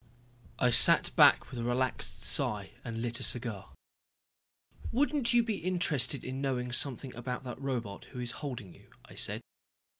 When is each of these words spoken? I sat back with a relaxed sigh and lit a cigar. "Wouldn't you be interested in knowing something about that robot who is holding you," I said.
I 0.57 0.71
sat 0.71 1.15
back 1.15 1.51
with 1.51 1.59
a 1.59 1.63
relaxed 1.63 2.21
sigh 2.23 2.71
and 2.83 3.03
lit 3.03 3.19
a 3.19 3.23
cigar. 3.23 3.69
"Wouldn't 4.91 5.31
you 5.31 5.43
be 5.43 5.57
interested 5.57 6.23
in 6.23 6.41
knowing 6.41 6.71
something 6.71 7.13
about 7.13 7.43
that 7.43 7.61
robot 7.61 8.05
who 8.05 8.19
is 8.19 8.31
holding 8.41 8.73
you," 8.73 8.87
I 9.05 9.13
said. 9.13 9.41